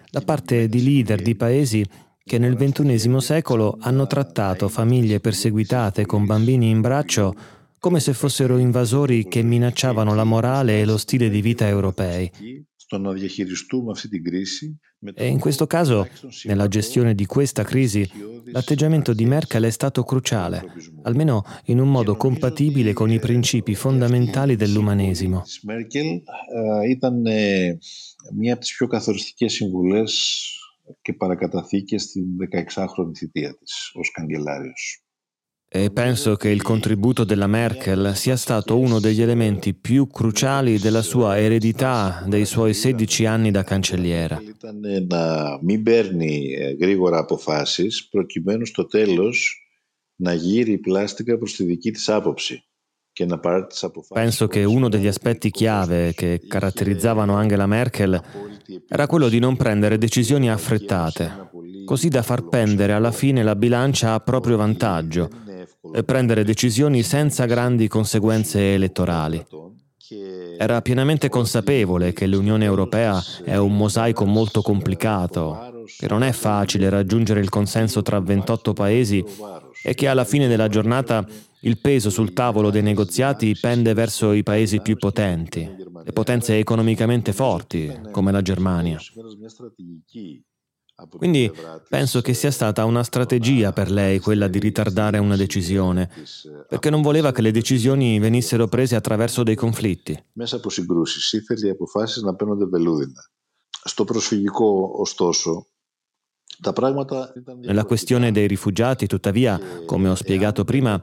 da 0.10 0.22
parte 0.22 0.68
di 0.68 0.84
leader 0.84 1.22
di 1.22 1.36
paesi 1.36 1.86
che 2.24 2.40
nel 2.40 2.56
XXI 2.56 3.20
secolo 3.20 3.78
hanno 3.80 4.08
trattato 4.08 4.68
famiglie 4.68 5.20
perseguitate 5.20 6.06
con 6.06 6.26
bambini 6.26 6.70
in 6.70 6.82
braccio 6.82 7.36
come 7.78 8.00
se 8.00 8.14
fossero 8.14 8.58
invasori 8.58 9.28
che 9.28 9.44
minacciavano 9.44 10.16
la 10.16 10.24
morale 10.24 10.82
e 10.82 10.86
lo 10.86 10.98
stile 10.98 11.30
di 11.30 11.40
vita 11.42 11.68
europei. 11.68 12.32
E 15.15 15.27
in 15.27 15.39
questo 15.39 15.67
caso, 15.67 16.07
nella 16.45 16.69
gestione 16.69 17.15
di 17.15 17.25
questa 17.25 17.65
crisi, 17.65 18.07
l'atteggiamento 18.53 19.15
di 19.15 19.25
Merkel 19.25 19.65
è 19.65 19.71
stato 19.71 20.05
cruciale, 20.05 20.63
almeno 21.05 21.43
in 21.67 21.81
un 21.81 21.91
modo 21.91 22.17
compatibile 22.17 22.93
con 22.93 23.11
i 23.11 23.19
principi 23.19 23.75
fondamentali 23.75 24.57
dell'umanesimo. 24.57 25.43
Merkel 25.63 26.23
ήταν 26.89 27.23
μία 28.35 28.53
από 28.53 28.61
τις 28.61 28.75
πιο 28.77 28.87
καθοριστικές 28.87 29.53
συμβουλές 29.53 30.45
και 31.03 31.13
παρακαταθήκες 31.13 32.03
στην 32.03 32.25
16χρονη 32.39 33.17
θητεία 33.17 33.57
της 33.57 33.91
ως 33.95 34.11
καγκελάριος. 34.11 35.04
E 35.75 35.91
penso 35.93 36.35
che 36.35 36.49
il 36.49 36.63
contributo 36.63 37.23
della 37.23 37.47
Merkel 37.47 38.17
sia 38.17 38.37
stato 38.37 38.77
uno 38.77 38.99
degli 38.99 39.23
elementi 39.23 39.73
più 39.73 40.09
cruciali 40.09 40.79
della 40.79 41.03
sua 41.03 41.39
eredità 41.39 42.25
dei 42.27 42.45
suoi 42.45 42.75
16 42.75 43.25
anni 43.27 43.51
da 43.51 43.63
cancelliera. 43.63 44.41
Ήταν 44.41 45.07
να 45.07 45.59
μην 45.63 45.83
παίρνει 45.83 46.57
γρήγορα 46.81 47.19
αποφάσεις 47.19 48.09
προκειμένου 48.09 48.67
στο 48.67 48.87
τέλος 48.87 49.67
να 50.17 50.35
γύρει 50.35 50.73
η 50.73 50.79
πλάστικα 50.79 51.39
προς 51.39 51.55
τη 51.57 51.65
δική 51.65 51.91
της 51.91 52.09
άποψη. 52.09 52.65
Penso 54.15 54.47
che 54.47 54.65
uno 54.65 54.89
degli 54.89 55.07
aspetti 55.07 55.51
chiave 55.51 56.15
che 56.15 56.41
caratterizzavano 56.47 57.35
Angela 57.35 57.67
Merkel 57.67 58.19
era 58.89 59.07
quello 59.07 59.29
di 59.29 59.39
non 59.39 59.57
prendere 59.57 59.99
decisioni 59.99 60.49
affrettate, 60.49 61.51
così 61.85 62.09
da 62.09 62.23
far 62.23 62.49
pendere 62.49 62.93
alla 62.93 63.11
fine 63.11 63.43
la 63.43 63.57
bilancia 63.57 64.15
a 64.15 64.21
proprio 64.21 64.57
vantaggio 64.57 65.29
e 65.44 65.44
prendere 66.04 66.44
decisioni 66.44 67.04
senza 67.04 67.46
grandi 67.46 67.88
conseguenze 67.88 68.74
elettorali. 68.74 69.46
Era 70.58 70.82
pienamente 70.82 71.30
consapevole 71.30 72.14
che 72.14 72.28
l'Unione 72.28 72.66
Europea 72.66 73.22
è 73.44 73.56
un 73.56 73.76
mosaico 73.76 74.26
molto 74.26 74.62
complicato, 74.62 75.84
che 75.98 76.08
non 76.08 76.22
è 76.22 76.32
facile 76.32 76.90
raggiungere 76.90 77.40
il 77.40 77.50
consenso 77.50 78.02
tra 78.02 78.20
28 78.20 78.74
paesi 78.74 79.24
e 79.84 79.94
che 79.94 80.08
alla 80.08 80.24
fine 80.24 80.48
della 80.48 80.68
giornata 80.68 81.26
il 81.62 81.80
peso 81.80 82.12
sul 82.12 82.34
tavolo 82.34 82.70
dei 82.70 82.84
negoziati 82.84 83.58
pende 83.60 83.94
verso 83.94 84.32
i 84.34 84.44
paesi 84.44 84.82
più 84.82 84.98
potenti, 84.98 85.68
le 86.04 86.12
potenze 86.14 86.58
economicamente 86.60 87.34
forti, 87.34 87.92
come 88.12 88.32
la 88.32 88.42
Germania. 88.42 89.00
Quindi 91.17 91.51
penso 91.89 92.21
che 92.21 92.35
sia 92.35 92.51
stata 92.51 92.85
una 92.85 93.03
strategia 93.03 93.73
per 93.73 93.91
lei 93.91 94.19
quella 94.19 94.49
di 94.49 94.59
ritardare 94.59 95.19
una 95.19 95.37
decisione, 95.37 96.11
perché 96.69 96.91
non 96.91 97.01
voleva 97.01 97.33
che 97.33 97.41
le 97.41 97.53
decisioni 97.53 98.19
venissero 98.19 98.69
prese 98.69 98.97
attraverso 98.97 99.43
dei 99.43 99.55
conflitti. 99.55 100.19
Μέσα 100.33 100.57
από 100.57 100.71
συγκρούσεις 100.71 101.33
ήθελε 101.33 101.67
οι 101.67 101.71
αποφάσεις 101.71 102.23
να 102.23 102.35
παίρνονται 102.35 102.65
βελούδινα. 102.65 103.31
Στο 103.85 104.05
προσφυγικό, 104.05 104.91
ωστόσο, 104.93 105.67
nella 107.61 107.85
questione 107.85 108.33
dei 108.33 108.47
rifugiati, 108.47 109.07
tuttavia, 109.07 109.59
come 109.87 110.11
ho 110.11 110.15
spiegato 110.15 110.65
prima, 110.65 111.01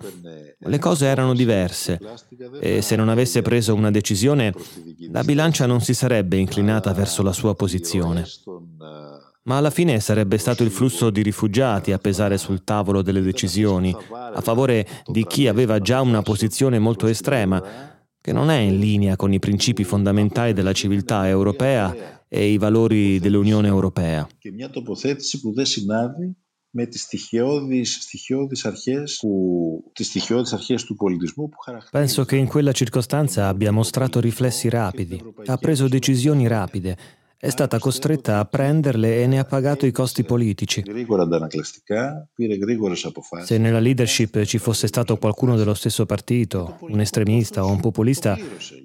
le 0.60 0.80
cose 0.80 1.08
erano 1.08 1.34
diverse 1.34 2.00
e 2.60 2.82
se 2.82 2.96
non 2.96 3.10
avesse 3.10 3.42
preso 3.42 3.74
una 3.74 3.90
decisione, 3.90 4.54
la 5.10 5.24
bilancia 5.24 5.66
non 5.66 5.82
si 5.82 5.94
sarebbe 5.96 6.38
inclinata 6.38 6.94
verso 6.94 7.24
la 7.24 7.34
sua 7.34 7.56
posizione 7.56 8.26
ma 9.44 9.58
alla 9.58 9.70
fine 9.70 10.00
sarebbe 10.00 10.38
stato 10.38 10.64
il 10.64 10.72
flusso 10.72 11.10
di 11.10 11.22
rifugiati 11.22 11.94
a 11.94 11.98
pesare 11.98 12.38
sul 12.38 12.64
tavolo 12.64 13.02
delle 13.02 13.22
decisioni, 13.22 13.96
a 14.12 14.42
favore 14.42 14.86
di 15.06 15.26
chi 15.26 15.48
aveva 15.48 15.80
già 15.80 16.02
una 16.02 16.22
posizione 16.22 16.80
molto 16.80 17.08
estrema, 17.08 17.62
che 18.20 18.34
non 18.34 18.50
è 18.50 18.58
in 18.58 18.78
linea 18.78 19.16
con 19.16 19.32
i 19.32 19.40
principi 19.40 19.86
fondamentali 19.86 20.52
della 20.52 20.74
civiltà 20.74 21.28
europea 21.28 22.26
e 22.28 22.48
i 22.48 22.58
valori 22.58 23.20
dell'Unione 23.20 23.68
Europea. 23.68 24.28
με 26.70 26.86
τις 26.86 27.02
στοιχειώδεις, 27.02 27.98
στοιχειώδεις 28.02 28.66
αρχές, 28.66 29.18
που, 29.22 29.30
τις 29.94 30.08
στοιχειώδεις 30.08 30.54
αρχές 30.54 30.84
του 30.84 30.96
πολιτισμού 30.96 31.50
που 31.50 31.58
Penso 31.92 32.26
che 32.26 32.36
in 32.36 32.48
quella 32.48 32.72
circostanza 32.72 33.48
abbia 33.48 33.72
mostrato 33.72 34.20
riflessi 34.20 34.70
rapidi, 34.70 35.18
ha 35.46 35.58
preso 35.58 35.88
decisioni 35.88 36.48
rapide, 36.48 36.98
è 37.42 37.50
stata 37.50 37.78
costretta 37.78 38.40
a 38.40 38.46
prenderle 38.46 39.22
e 39.22 39.28
ne 39.28 39.38
ha 39.38 39.46
pagato 39.46 39.86
i 39.86 39.92
costi 39.92 40.24
politici. 40.24 40.84
Se 43.44 43.58
nella 43.58 43.80
leadership 43.80 44.44
ci 44.44 44.58
fosse 44.58 44.88
stato 44.88 45.18
qualcuno 45.18 45.56
dello 45.56 45.76
stesso 45.76 46.06
partito, 46.08 46.78
un 46.82 47.00
estremista 47.00 47.64
o 47.64 47.70
un 47.70 47.80
populista, 47.80 48.36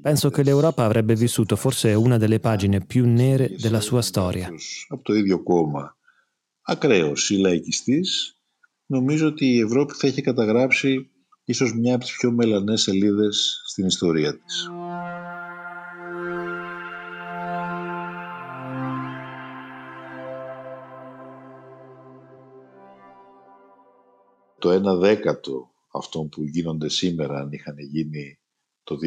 penso 0.03 0.29
che 0.29 0.43
l'Europa 0.43 0.85
avrebbe 0.85 1.15
vissuto 1.15 1.57
forse 1.57 1.95
una 1.95 2.19
delle 2.19 2.41
pagine 2.41 2.85
più 2.85 3.07
nere 3.07 3.55
della 3.59 3.81
sua 3.81 4.03
storia. 4.03 4.53
Ακραίος 6.65 7.31
ή 7.31 7.37
λαϊκιστής, 7.37 8.39
νομίζω 8.87 9.27
ότι 9.27 9.47
η 9.47 9.61
Ευρώπη 9.61 9.93
θα 9.95 10.09
είχε 10.09 10.21
καταγράψει 10.21 11.11
ίσως 11.45 11.75
μια 11.75 11.95
από 11.95 12.05
τις 12.05 12.17
πιο 12.17 12.33
μελανές 12.33 12.83
σελίδες 12.83 13.63
στην 13.67 13.87
ιστορία 13.87 14.39
της. 14.39 14.71
Το 24.60 24.70
ένα 24.72 24.96
δέκατο 24.96 25.72
αυτών 25.94 26.30
που 26.30 26.44
γίνονται 26.44 26.90
σήμερα 26.90 27.40
αν 27.40 27.52
είχαν 27.52 27.76
γίνει 27.78 28.40
το 28.84 28.96
2010 29.04 29.06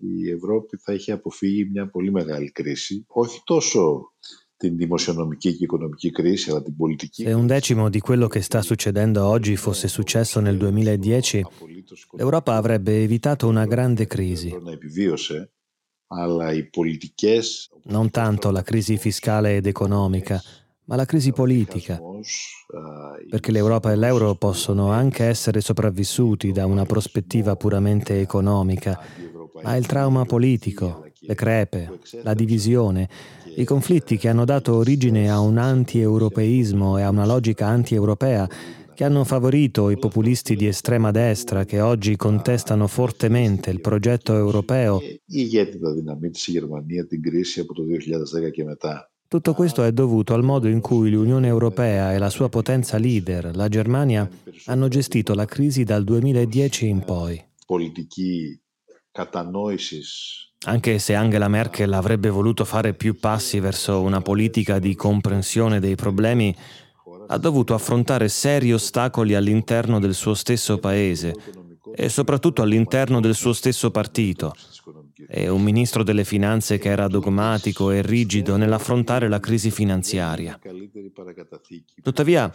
η 0.00 0.30
Ευρώπη 0.30 0.76
θα 0.76 0.92
είχε 0.92 1.12
αποφύγει 1.12 1.64
μια 1.64 1.90
πολύ 1.90 2.10
μεγάλη 2.10 2.50
κρίση 2.50 3.04
όχι 3.08 3.40
τόσο 3.44 4.12
την 4.56 4.76
δημοσιονομική 4.76 5.56
και 5.56 5.64
οικονομική 5.64 6.10
κρίση, 6.10 6.50
αλλά 6.50 6.62
την 6.62 6.76
πολιτική. 6.76 7.24
Se 7.28 7.32
un 7.32 7.46
decimo 7.46 7.88
di 7.88 8.00
quello 8.00 8.26
che 8.26 8.40
sta 8.40 8.62
succedendo 8.62 9.26
oggi 9.26 9.56
fosse 9.56 9.88
successo 9.88 10.40
nel 10.40 10.56
2010, 10.56 11.44
l'Europa 12.16 12.54
avrebbe 12.54 13.02
evitato 13.02 13.46
una 13.48 13.66
grande 13.66 14.06
crisi. 14.06 14.54
Non 17.84 18.10
tanto 18.10 18.50
la 18.50 18.62
crisi 18.62 18.96
fiscale 18.96 19.56
ed 19.56 19.66
economica, 19.66 20.40
ma 20.86 20.96
la 20.96 21.04
crisi 21.04 21.32
politica, 21.32 22.00
perché 23.28 23.50
l'Europa 23.50 23.92
e 23.92 23.96
l'euro 23.96 24.34
possono 24.34 24.90
anche 24.90 25.24
essere 25.24 25.60
sopravvissuti 25.60 26.52
da 26.52 26.66
una 26.66 26.84
prospettiva 26.84 27.56
puramente 27.56 28.20
economica, 28.20 28.98
ma 29.62 29.76
il 29.76 29.86
trauma 29.86 30.24
politico, 30.24 31.04
le 31.20 31.34
crepe, 31.34 31.98
la 32.22 32.34
divisione, 32.34 33.08
i 33.56 33.64
conflitti 33.64 34.16
che 34.16 34.28
hanno 34.28 34.44
dato 34.44 34.76
origine 34.76 35.30
a 35.30 35.40
un 35.40 35.58
anti-europeismo 35.58 36.98
e 36.98 37.02
a 37.02 37.10
una 37.10 37.26
logica 37.26 37.66
anti-europea 37.66 38.48
che 38.94 39.04
hanno 39.04 39.24
favorito 39.24 39.90
i 39.90 39.98
populisti 39.98 40.56
di 40.56 40.66
estrema 40.66 41.10
destra 41.10 41.64
che 41.64 41.80
oggi 41.80 42.16
contestano 42.16 42.86
fortemente 42.86 43.70
il 43.70 43.80
progetto 43.80 44.34
europeo. 44.34 45.00
Tutto 49.28 49.54
questo 49.54 49.82
è 49.82 49.90
dovuto 49.90 50.34
al 50.34 50.44
modo 50.44 50.68
in 50.68 50.80
cui 50.80 51.10
l'Unione 51.10 51.48
Europea 51.48 52.12
e 52.12 52.18
la 52.18 52.30
sua 52.30 52.48
potenza 52.48 52.96
leader, 52.96 53.56
la 53.56 53.68
Germania, 53.68 54.28
hanno 54.66 54.86
gestito 54.86 55.34
la 55.34 55.46
crisi 55.46 55.82
dal 55.82 56.04
2010 56.04 56.86
in 56.86 57.04
poi. 57.04 57.44
Anche 60.66 60.98
se 61.00 61.14
Angela 61.14 61.48
Merkel 61.48 61.92
avrebbe 61.92 62.30
voluto 62.30 62.64
fare 62.64 62.94
più 62.94 63.18
passi 63.18 63.58
verso 63.58 64.00
una 64.00 64.20
politica 64.20 64.78
di 64.78 64.94
comprensione 64.94 65.80
dei 65.80 65.96
problemi, 65.96 66.54
ha 67.26 67.38
dovuto 67.38 67.74
affrontare 67.74 68.28
seri 68.28 68.72
ostacoli 68.72 69.34
all'interno 69.34 69.98
del 69.98 70.14
suo 70.14 70.34
stesso 70.34 70.78
paese 70.78 71.34
e 71.96 72.08
soprattutto 72.08 72.62
all'interno 72.62 73.20
del 73.20 73.34
suo 73.34 73.52
stesso 73.52 73.90
partito 73.90 74.54
e 75.27 75.49
un 75.49 75.61
ministro 75.61 76.03
delle 76.03 76.23
finanze 76.23 76.77
che 76.77 76.89
era 76.89 77.07
dogmatico 77.07 77.91
e 77.91 78.01
rigido 78.01 78.57
nell'affrontare 78.57 79.27
la 79.27 79.39
crisi 79.39 79.71
finanziaria. 79.71 80.59
Tuttavia, 82.01 82.51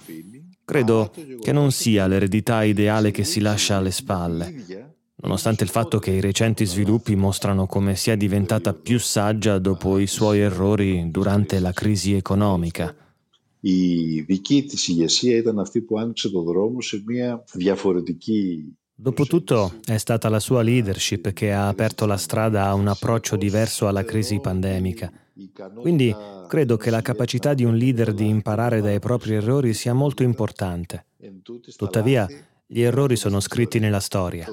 credo 0.65 1.13
che 1.41 1.53
non 1.53 1.71
sia 1.73 2.07
l'eredità 2.07 2.63
ideale 2.63 3.11
che 3.11 3.25
si 3.25 3.41
lascia 3.41 3.77
alle 3.77 3.91
spalle, 3.91 4.95
nonostante 5.17 5.65
il 5.65 5.71
fatto 5.71 5.99
che 5.99 6.11
i 6.11 6.21
recenti 6.21 6.65
sviluppi 6.65 7.15
mostrano 7.17 7.67
come 7.67 7.97
sia 7.97 8.17
diventata 8.17 8.73
più 8.75 8.99
saggia 8.99 9.59
dopo 9.59 9.99
i 9.99 10.07
suoi 10.07 10.41
errori 10.41 11.11
durante 11.11 11.59
la 11.61 11.73
crisi 11.73 12.13
economica. 12.15 12.95
Η 13.61 14.21
δική 14.21 14.63
της 14.63 14.89
ηγεσία 14.89 15.37
ήταν 15.37 15.59
αυτή 15.59 15.81
που 15.81 15.99
άνοιξε 15.99 16.29
το 16.31 16.43
δρόμο 16.43 16.81
σε 16.81 17.03
μια 17.07 17.45
διαφορετική 17.53 18.65
Dopotutto 18.94 19.80
è 19.84 19.98
stata 19.98 20.30
la 20.30 20.40
sua 20.40 20.62
leadership 20.62 21.34
che 21.34 21.52
ha 21.52 21.68
aperto 21.68 22.06
la 22.06 22.18
strada 22.18 22.66
a 22.66 22.76
un 22.76 22.88
approccio 22.88 23.36
diverso 23.36 23.88
alla 23.88 24.04
crisi 24.04 24.40
pandemica. 24.40 25.12
Quindi 25.80 26.16
credo 26.48 26.78
che 26.78 26.90
la 26.92 27.02
capacità 27.02 27.54
di 27.54 27.64
un 27.64 27.76
leader 27.76 28.14
di 28.14 28.28
imparare 28.28 28.82
dai 28.82 29.00
propri 29.00 29.34
errori 29.34 29.74
sia 29.74 29.94
molto 29.94 30.22
importante. 30.22 31.06
Tuttavia, 31.78 32.28
gli 32.68 32.82
errori 32.82 33.16
sono 33.16 33.40
scritti 33.40 33.80
nella 33.80 34.00
storia. 34.00 34.46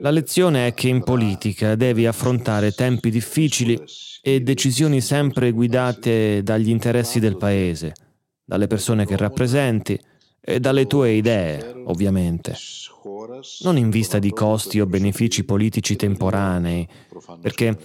La 0.00 0.10
lezione 0.10 0.66
è 0.66 0.74
che 0.74 0.88
in 0.88 1.02
politica 1.02 1.74
devi 1.74 2.06
affrontare 2.06 2.72
tempi 2.72 3.10
difficili 3.10 3.82
e 4.20 4.40
decisioni 4.40 5.00
sempre 5.00 5.52
guidate 5.52 6.42
dagli 6.42 6.68
interessi 6.68 7.18
del 7.18 7.36
paese 7.36 7.94
dalle 8.43 8.67
persone 8.67 9.05
che 9.05 9.17
rappresenti 9.17 9.99
e 10.39 10.59
dalle 10.59 10.87
tue 10.87 11.11
idee, 11.11 11.83
ovviamente. 11.85 12.55
Non 13.61 13.77
in 13.77 13.89
vista 13.89 14.19
di 14.19 14.31
costi 14.31 14.79
o 14.79 14.85
benefici 14.85 15.43
politici 15.43 15.95
temporanei, 15.95 16.87
perché 17.41 17.77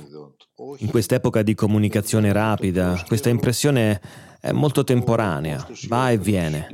in 0.78 0.88
quest'epoca 0.88 1.42
di 1.42 1.54
comunicazione 1.54 2.32
rapida 2.32 3.02
questa 3.06 3.28
impressione 3.28 4.00
è 4.40 4.52
molto 4.52 4.85
temporanea, 4.85 5.66
va 5.88 6.11
e 6.11 6.18
viene. 6.18 6.68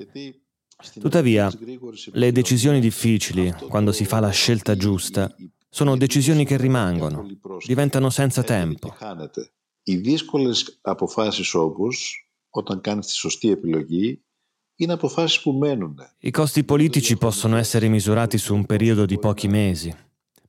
Tuttavia, 1.01 1.51
le 2.13 2.33
decisioni 2.33 2.81
difficili, 2.81 3.53
quando 3.69 3.91
si 3.93 4.05
fa 4.05 4.21
la 4.21 4.31
scelta 4.31 4.77
giusta, 4.77 5.35
sono 5.69 5.97
decisioni 5.97 6.45
che 6.45 6.57
rimangono, 6.57 7.27
diventano 7.67 8.11
senza 8.11 8.43
tempo. 8.43 8.95
Οι 9.83 9.97
δύσκολες 9.97 10.79
αποφάσεις 10.81 11.55
όπως 11.55 12.22
όταν 12.53 12.81
κάνεις 12.81 13.07
τη 13.07 13.13
σωστή 13.13 13.51
επιλογή 13.51 14.23
είναι 14.75 14.93
αποφάσεις 14.93 15.43
που 15.43 15.53
μένουν. 15.53 15.97
I 16.23 16.31
costi 16.31 16.65
politici 16.65 17.17
possono 17.19 17.57
essere 17.57 17.89
misurati 17.89 18.39
su 18.39 18.55
un 18.55 18.65
periodo 18.65 19.05
di 19.07 19.19
pochi 19.19 19.49
mesi, 19.49 19.95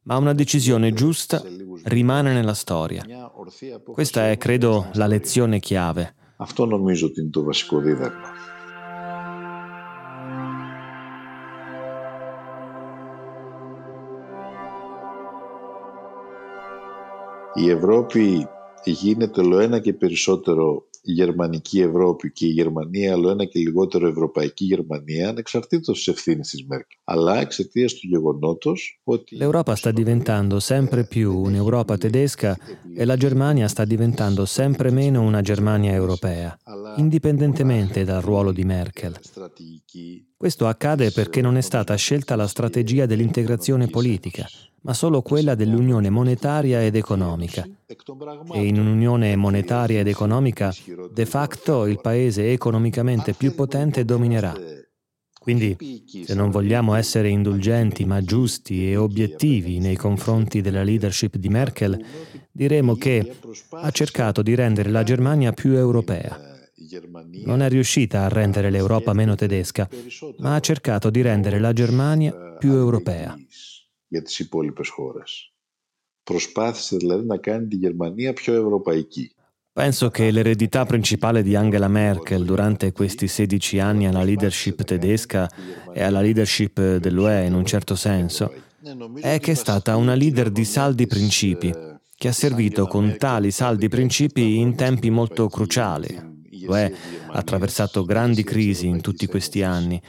ma 0.03 0.17
una 0.17 0.33
decisione 0.33 0.93
giusta 0.93 1.43
rimane 1.83 2.33
nella 2.33 2.53
storia. 2.53 3.03
Questa 3.93 4.29
è, 4.29 4.37
credo, 4.37 4.89
la 4.93 5.07
lezione 5.07 5.59
chiave. 5.59 6.13
Αυτό 6.37 6.65
νομίζω 6.65 7.07
ότι 7.07 7.21
είναι 7.21 7.29
το 7.29 7.43
βασικό 7.43 7.79
δίδαγμα. 7.79 8.29
Η 17.53 17.69
Ευρώπη 17.69 18.47
γίνεται 18.83 19.41
όλο 19.41 19.59
ένα 19.59 19.79
και 19.79 19.93
περισσότερο 19.93 20.87
η 21.03 21.11
γερμανική 21.11 21.79
Ευρώπη 21.79 22.31
και 22.31 22.45
η 22.45 22.49
Γερμανία 22.49 23.13
άλλο 23.13 23.29
ένα 23.29 23.45
και 23.45 23.59
λιγότερο 23.59 24.07
ευρωπαϊκή 24.07 24.65
Γερμανία 24.65 25.29
ανεξαρτήτως 25.29 25.97
της 25.97 26.07
ευθύνης 26.07 26.49
της 26.49 26.65
Μέρκελ, 26.65 26.97
αλλά 27.03 27.39
εξαιτία 27.39 27.87
του 27.87 28.07
γεγονότος 28.07 29.01
ότι... 29.03 29.37
L'Europa 29.39 29.73
sta 29.75 29.91
diventando 29.91 30.59
sempre 30.59 31.03
più 31.03 31.41
un'Europa 31.41 31.97
tedesca 31.97 32.57
e 32.95 33.05
la 33.05 33.17
Germania 33.17 33.67
sta 33.67 33.85
diventando 33.85 34.45
sempre 34.45 34.91
meno 34.91 35.21
una 35.21 35.41
Germania 35.41 35.93
europea, 35.93 36.57
indipendentemente 36.97 38.03
dal 38.03 38.21
ruolo 38.21 38.51
di 38.51 38.63
Merkel. 38.63 39.13
Questo 40.44 40.66
accade 40.66 41.10
perché 41.10 41.40
non 41.40 41.56
è 41.56 41.62
stata 41.62 41.94
scelta 41.94 42.36
la 42.36 42.46
strategia 42.46 43.06
dell'integrazione 43.06 43.86
politica, 43.86 44.46
ma 44.82 44.92
solo 44.92 45.22
quella 45.22 45.54
dell'unione 45.54 46.10
monetaria 46.10 46.84
ed 46.84 46.96
economica. 46.96 47.66
E 48.52 48.66
in 48.66 48.78
un'unione 48.78 49.36
monetaria 49.36 50.00
ed 50.00 50.06
economica, 50.06 50.70
de 51.10 51.24
facto, 51.24 51.86
il 51.86 51.98
paese 51.98 52.52
economicamente 52.52 53.32
più 53.32 53.54
potente 53.54 54.04
dominerà. 54.04 54.54
Quindi, 55.40 55.78
se 56.26 56.34
non 56.34 56.50
vogliamo 56.50 56.92
essere 56.92 57.30
indulgenti 57.30 58.04
ma 58.04 58.20
giusti 58.20 58.90
e 58.90 58.96
obiettivi 58.96 59.78
nei 59.78 59.96
confronti 59.96 60.60
della 60.60 60.82
leadership 60.82 61.36
di 61.36 61.48
Merkel, 61.48 62.04
diremo 62.52 62.96
che 62.96 63.34
ha 63.70 63.90
cercato 63.90 64.42
di 64.42 64.54
rendere 64.54 64.90
la 64.90 65.04
Germania 65.04 65.52
più 65.52 65.72
europea 65.72 66.53
Non 67.45 67.61
è 67.61 67.69
riuscita 67.69 68.23
a 68.23 68.29
rendere 68.29 68.69
l'Europa 68.69 69.13
meno 69.13 69.35
tedesca, 69.35 69.87
ma 70.39 70.55
ha 70.55 70.59
cercato 70.59 71.09
di 71.09 71.21
rendere 71.21 71.59
la 71.59 71.73
Germania 71.73 72.55
più 72.57 72.71
europea. 72.71 73.35
για 74.09 74.21
τις 74.21 74.39
υπόλοιπες 74.39 74.89
χώρες. 74.89 75.53
Προσπάθησε 76.23 76.97
δηλαδή 76.97 77.25
να 77.25 77.37
κάνει 77.37 77.67
τη 77.67 77.75
Γερμανία 77.75 78.33
πιο 78.33 78.53
ευρωπαϊκή. 78.53 79.33
Penso 79.73 80.09
che 80.09 80.29
l'eredità 80.31 80.83
principale 80.85 81.41
di 81.41 81.55
Angela 81.55 81.87
Merkel 81.87 82.43
durante 82.43 82.91
questi 82.91 83.27
16 83.27 83.79
anni 83.79 84.07
alla 84.07 84.23
leadership 84.23 84.83
tedesca 84.83 85.49
e 85.93 86.01
alla 86.03 86.21
leadership 86.21 86.97
dell'UE 86.97 87.45
in 87.45 87.53
un 87.53 87.65
certo 87.65 87.95
senso 87.95 88.51
è 89.21 89.39
che 89.39 89.51
è 89.51 89.55
stata 89.55 89.95
una 89.95 90.15
leader 90.15 90.49
di 90.49 90.65
saldi 90.65 91.07
principi, 91.07 91.71
che 92.17 92.27
ha 92.27 92.33
servito 92.33 92.87
con 92.87 93.15
tali 93.17 93.51
saldi 93.51 93.87
principi 93.87 94.57
in 94.57 94.75
tempi 94.75 95.09
molto 95.09 95.47
cruciali. 95.47 96.32
L'UE 96.63 96.93
ha 97.27 97.37
attraversato 97.37 98.03
grandi 98.03 98.43
crisi 98.43 98.87
in 98.87 99.01
tutti 99.01 99.25
questi 99.27 99.61
anni 99.63 100.01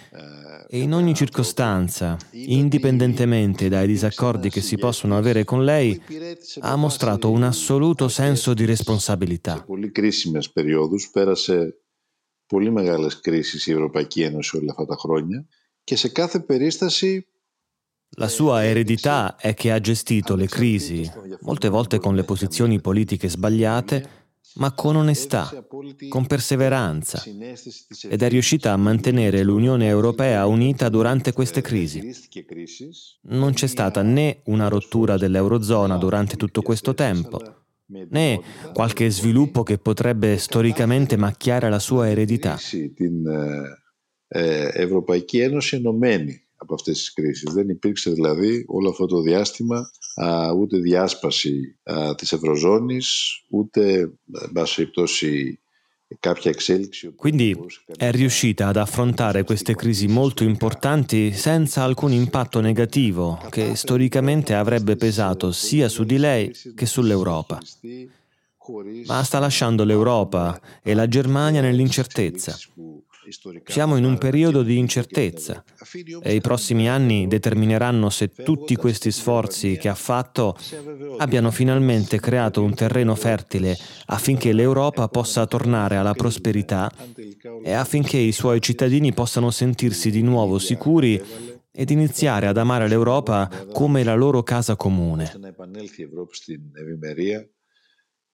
e 0.73 0.79
in 0.79 0.95
ogni 0.95 1.15
circostanza, 1.15 2.17
indipendentemente 2.31 3.69
dai 3.69 3.89
disaccordi 3.89 4.51
che 4.51 4.61
si 4.61 4.79
possono 4.79 5.17
avere 5.17 5.43
con 5.45 5.65
lei, 5.65 6.01
ha 6.61 6.77
mostrato 6.77 7.31
un 7.31 7.43
assoluto 7.43 8.09
senso 8.09 8.55
di 8.55 8.65
responsabilità. 8.65 9.65
Πολύ 9.67 9.91
κρίσιμες 9.91 10.51
περιόδους 10.51 11.11
πέρασε 11.13 11.75
πολύ 12.47 12.71
μεγάλες 12.71 13.21
κρίσεις 13.21 13.67
η 13.67 13.73
Ευρωπαϊκή 13.73 14.23
Ένωση 14.23 14.57
όλα 14.57 14.71
αυτά 14.71 14.87
τα 14.87 14.97
χρόνια 14.97 15.47
και 15.85 15.97
σε 15.97 16.09
κάθε 16.09 16.41
περίσταση 16.41 17.25
La 18.17 18.29
sua 18.29 18.65
eredità 18.65 19.37
è 19.37 19.55
che 19.55 19.71
ha 19.71 19.79
gestito 19.79 20.35
le 20.35 20.49
crisi, 20.49 21.09
molte 21.43 21.69
volte 21.69 22.01
con 22.01 22.17
le 22.17 22.25
posizioni 22.25 22.81
politiche 22.81 23.29
sbagliate, 23.29 24.09
ma 24.55 24.73
con 24.73 24.97
onestà, 24.97 25.67
con 26.09 26.27
perseveranza, 26.27 27.23
ed 28.09 28.23
è 28.23 28.29
riuscita 28.29 28.73
a 28.73 28.77
mantenere 28.77 29.43
l'Unione 29.43 29.87
Europea 29.87 30.47
unita 30.47 30.89
durante 30.89 31.33
queste 31.33 31.61
crisi. 31.61 32.11
Non 33.23 33.53
c'è 33.53 33.67
stata 33.67 34.03
né 34.03 34.41
una 34.47 34.69
rottura 34.69 35.17
dell'Eurozona 35.17 35.97
durante 35.97 36.37
tutto 36.37 36.63
questo 36.63 36.95
tempo, 36.95 37.41
né 37.87 38.41
qualche 38.73 39.09
sviluppo 39.11 39.63
che 39.63 39.79
potrebbe 39.79 40.37
storicamente 40.37 41.17
macchiare 41.17 41.71
la 41.71 41.79
sua 41.79 42.09
eredità. 42.09 42.59
Ευρωπαϊκή 44.33 45.41
Ένωση 45.41 45.77
ενωμένη 45.77 46.43
από 46.65 46.75
αυτές 46.75 46.99
τις 46.99 47.13
κρίσεις. 47.13 47.53
Δεν 47.53 47.69
υπήρξε 47.69 48.11
δηλαδή 48.11 48.65
όλο 48.67 48.89
αυτό 48.89 49.07
το 49.07 49.21
διάστημα 49.21 49.91
α, 50.15 50.53
ούτε 50.53 50.79
διάσπαση 50.79 51.79
α, 51.83 52.15
της 52.15 52.33
Ευρωζώνης, 52.33 53.09
ούτε, 53.49 54.01
εν 54.43 54.53
πάση 54.53 54.75
περιπτώσει, 54.75 55.61
Quindi 57.15 57.57
è 57.97 58.11
riuscita 58.11 58.67
ad 58.67 58.77
affrontare 58.77 59.45
queste 59.45 59.77
crisi 59.77 60.09
molto 60.09 60.43
importanti 60.43 61.33
senza 61.33 61.85
alcun 61.85 62.11
impatto 62.11 62.61
negativo 62.61 63.41
che 63.49 63.77
storicamente 63.77 64.55
avrebbe 64.55 64.97
pesato 64.97 65.53
sia 65.53 65.89
su 65.89 66.03
di 66.03 66.19
lei 66.19 66.53
che 66.75 66.87
sull'Europa. 66.87 67.61
Ma 69.07 69.23
sta 69.23 69.39
lasciando 69.39 69.85
l'Europa 69.85 70.61
e 70.83 70.95
la 70.95 71.07
Germania 71.07 71.61
nell'incertezza. 71.61 72.59
Siamo 73.67 73.97
in 73.97 74.05
un 74.05 74.19
periodo 74.19 74.63
di 74.63 74.77
incertezza 74.79 75.63
e 76.23 76.35
i 76.35 76.41
prossimi 76.41 76.89
anni 76.89 77.27
determineranno 77.27 78.11
se 78.11 78.29
tutti 78.31 78.77
questi 78.77 79.11
sforzi 79.11 79.77
che 79.77 79.89
ha 79.89 79.95
fatto 79.95 80.57
abbiano 81.19 81.51
finalmente 81.51 82.19
creato 82.19 82.63
un 82.63 82.75
terreno 82.75 83.15
fertile 83.15 83.77
affinché 84.07 84.53
l'Europa 84.53 85.09
possa 85.09 85.47
tornare 85.47 85.97
alla 85.97 86.15
prosperità 86.15 86.91
e 87.63 87.73
affinché 87.73 88.19
i 88.19 88.33
suoi 88.33 88.61
cittadini 88.61 89.13
possano 89.13 89.51
sentirsi 89.51 90.11
di 90.11 90.23
nuovo 90.23 90.59
sicuri 90.59 91.23
ed 91.73 91.91
iniziare 91.91 92.47
ad 92.47 92.57
amare 92.57 92.89
l'Europa 92.89 93.49
come 93.73 94.03
la 94.03 94.15
loro 94.15 94.43
casa 94.43 94.77
comune. 94.77 95.31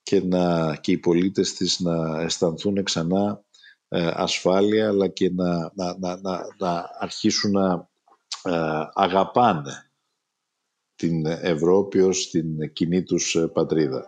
και, 0.07 0.21
να, 0.21 0.77
και 0.77 0.93
οι 0.93 0.99
πολίτες 0.99 1.53
της 1.53 1.81
να 1.81 2.21
αισθανθούν 2.21 2.83
ξανά 2.83 3.45
ασφάλεια 4.00 4.88
αλλά 4.88 5.08
και 5.08 5.32
να, 5.32 5.72
να, 5.74 5.98
να, 6.00 6.20
να, 6.22 6.48
να 6.58 6.90
αρχίσουν 7.00 7.52
να 7.52 7.90
αγαπάνε 8.94 9.92
την 10.96 11.26
Ευρώπη 11.26 12.02
ως 12.02 12.30
την 12.30 12.74
κοινή 12.74 13.04
τους 13.04 13.38
πατρίδα. 13.54 14.06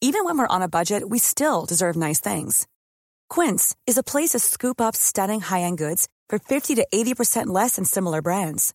Even 0.00 0.24
when 0.24 0.38
we're 0.38 0.56
on 0.56 0.62
a 0.62 0.68
budget, 0.68 1.08
we 1.08 1.18
still 1.18 1.66
deserve 1.66 1.96
nice 1.96 2.20
things. 2.20 2.66
Quince 3.28 3.74
is 3.86 3.98
a 3.98 4.08
place 4.12 4.30
to 4.30 4.38
scoop 4.38 4.80
up 4.80 4.94
stunning 4.96 5.40
high-end 5.40 5.76
goods 5.76 6.08
for 6.28 6.38
50 6.38 6.76
to 6.76 6.86
80% 6.94 7.46
less 7.46 7.76
than 7.76 7.84
similar 7.84 8.22
brands. 8.22 8.74